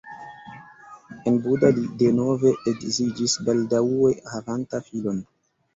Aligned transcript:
En 1.31 1.37
Buda 1.43 1.71
li 1.77 1.85
denove 2.03 2.55
edziĝis 2.73 3.39
baldaŭe 3.51 4.17
havanta 4.35 4.87
filon. 4.91 5.27